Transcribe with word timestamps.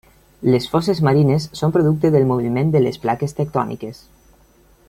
Les 0.53 0.63
fosses 0.71 1.01
marines 1.07 1.45
són 1.59 1.75
producte 1.77 2.13
del 2.17 2.27
moviment 2.33 2.75
de 2.77 2.85
les 2.87 3.01
places 3.07 3.41
tectòniques. 3.43 4.05